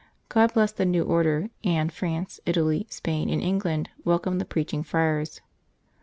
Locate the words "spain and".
2.89-3.39